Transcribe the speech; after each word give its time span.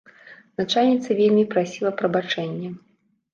Начальніца 0.61 1.17
вельмі 1.19 1.43
прасіла 1.51 1.91
прабачэння. 2.01 2.73